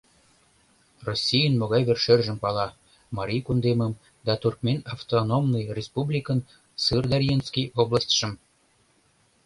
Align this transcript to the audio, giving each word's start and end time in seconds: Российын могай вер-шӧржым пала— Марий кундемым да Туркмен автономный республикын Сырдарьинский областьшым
Российын 1.07 1.53
могай 1.61 1.81
вер-шӧржым 1.87 2.37
пала— 2.43 2.67
Марий 3.17 3.41
кундемым 3.45 3.93
да 4.25 4.33
Туркмен 4.41 4.79
автономный 4.95 5.65
республикын 5.77 6.39
Сырдарьинский 6.83 7.67
областьшым 7.81 8.31